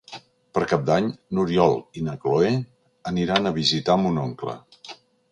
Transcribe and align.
Per 0.57 0.61
Cap 0.69 0.85
d'Any 0.85 1.09
n'Oriol 1.39 1.75
i 2.01 2.05
na 2.07 2.15
Cloè 2.23 2.49
aniran 3.11 3.45
a 3.45 3.53
visitar 3.59 3.99
mon 4.05 4.17
oncle. 4.23 4.57